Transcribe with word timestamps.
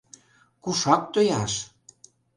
Кушак 0.63 1.03
тояш? 1.13 1.53